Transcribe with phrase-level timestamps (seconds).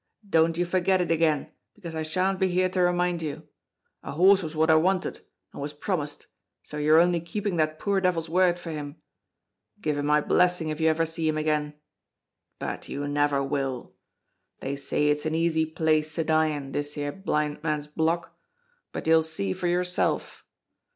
[0.27, 3.47] Don't you forget it again, because I shan't be here to remind you;
[4.01, 5.19] a horse was what I wanted,
[5.53, 6.25] and was promised,
[6.63, 8.95] so you're only keeping that poor devil's word for him.
[9.79, 11.75] Give him my blessing if you ever see him again;
[12.57, 13.95] but you never will.
[14.59, 18.35] They say it's an easy place to die in, this here Blind Man's Block,
[18.91, 20.43] but you'll see for yourself.